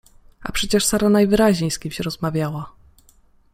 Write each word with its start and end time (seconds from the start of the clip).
A 0.43 0.51
przecież 0.51 0.85
Sara 0.85 1.09
najwyraźniej 1.09 1.71
z 1.71 1.79
kimś 1.79 1.99
rozmawiała! 1.99 2.71